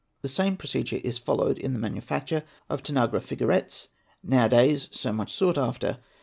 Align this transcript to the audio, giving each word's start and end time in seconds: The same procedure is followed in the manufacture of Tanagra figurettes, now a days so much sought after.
The 0.23 0.27
same 0.29 0.57
procedure 0.57 0.99
is 1.03 1.19
followed 1.19 1.59
in 1.59 1.73
the 1.73 1.79
manufacture 1.79 2.41
of 2.71 2.81
Tanagra 2.81 3.19
figurettes, 3.21 3.89
now 4.23 4.45
a 4.45 4.49
days 4.49 4.89
so 4.91 5.13
much 5.13 5.31
sought 5.31 5.59
after. 5.59 5.99